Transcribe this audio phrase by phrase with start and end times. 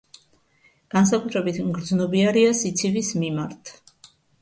[0.95, 3.77] განსაკუთრებით მგრძნობიარეა სიცივის მიმართ.